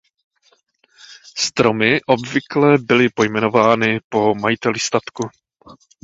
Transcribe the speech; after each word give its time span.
Stromy 1.37 2.01
obvykle 2.07 2.77
byly 2.77 3.09
pojmenovány 3.09 3.99
po 4.09 4.35
majiteli 4.35 4.79
statku. 4.79 5.29